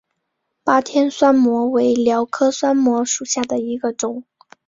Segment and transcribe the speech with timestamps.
[0.63, 4.23] 巴天酸模为蓼科酸模属下的一个种。